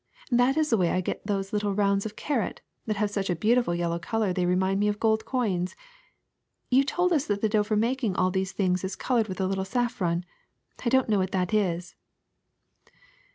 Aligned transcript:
That 0.31 0.57
is 0.57 0.71
the 0.71 0.77
way 0.77 0.89
I 0.89 0.99
get 0.99 1.27
those 1.27 1.53
little 1.53 1.75
rounds 1.75 2.07
of 2.07 2.15
carrot 2.15 2.61
that 2.87 2.95
have 2.95 3.11
such 3.11 3.29
a 3.29 3.35
beautiful 3.35 3.75
yellow 3.75 3.99
color 3.99 4.33
they 4.33 4.47
remind 4.47 4.79
me 4.79 4.87
of 4.87 4.99
gold 4.99 5.25
coins. 5.25 5.75
You 6.71 6.83
told 6.83 7.13
us 7.13 7.27
that 7.27 7.41
the 7.41 7.47
dough 7.47 7.61
for 7.61 7.75
making 7.75 8.15
all 8.15 8.31
these 8.31 8.51
things 8.51 8.83
is 8.83 8.95
colored 8.95 9.27
with 9.27 9.39
a 9.39 9.45
little 9.45 9.63
saffron. 9.63 10.25
I 10.83 10.89
don't 10.89 11.07
know 11.07 11.19
what 11.19 11.33
that 11.33 11.53
is." 11.53 11.93